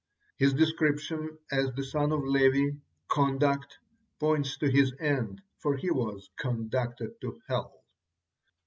[0.37, 2.71] His description as the son of Levi,
[3.07, 3.77] "conduct,"
[4.19, 7.83] points to his end, for he was conducted to hell.